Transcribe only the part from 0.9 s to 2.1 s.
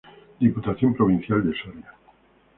Provincial de Soria.